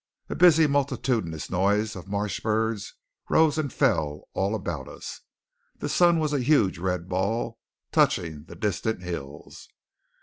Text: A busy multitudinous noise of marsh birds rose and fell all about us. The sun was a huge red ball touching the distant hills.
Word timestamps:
A 0.29 0.35
busy 0.35 0.65
multitudinous 0.65 1.51
noise 1.51 1.95
of 1.95 2.07
marsh 2.07 2.39
birds 2.39 2.95
rose 3.29 3.59
and 3.59 3.71
fell 3.71 4.27
all 4.33 4.55
about 4.55 4.87
us. 4.87 5.21
The 5.77 5.89
sun 5.89 6.17
was 6.17 6.33
a 6.33 6.39
huge 6.39 6.79
red 6.79 7.07
ball 7.07 7.59
touching 7.91 8.45
the 8.45 8.55
distant 8.55 9.03
hills. 9.03 9.67